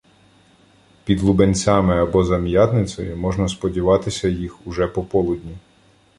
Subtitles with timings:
[1.05, 5.57] Під Лубенцями або Зам'ятницею можна сподіватися їх уже пополудні.